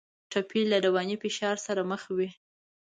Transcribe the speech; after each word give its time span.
ټپي 0.31 0.61
له 0.71 0.77
رواني 0.85 1.15
فشار 1.23 1.57
سره 1.67 1.81
مخ 1.91 2.01
وي. 2.17 2.29